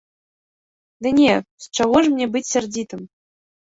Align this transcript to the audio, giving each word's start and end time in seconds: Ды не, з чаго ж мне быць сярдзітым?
Ды 1.05 1.09
не, 1.19 1.37
з 1.67 1.71
чаго 1.79 1.97
ж 2.09 2.17
мне 2.17 2.25
быць 2.35 2.47
сярдзітым? 2.53 3.09